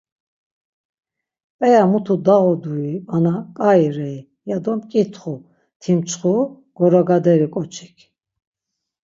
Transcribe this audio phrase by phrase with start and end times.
[1.57, 5.35] p̌eya mutu dağodui vana ǩai rei, ya do mǩitxu
[5.81, 6.33] timçxu,
[6.77, 7.97] goragaderi ǩoçik.